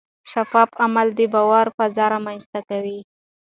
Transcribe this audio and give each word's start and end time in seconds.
شفاف 0.31 0.69
عمل 0.83 1.07
د 1.17 1.21
باور 1.33 1.65
فضا 1.77 2.05
رامنځته 2.13 2.59
کوي. 2.69 2.99